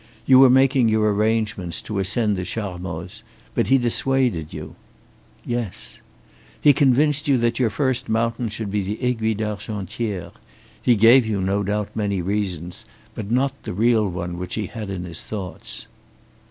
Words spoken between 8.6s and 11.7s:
be the Aiguille d'Argentière. He gave you no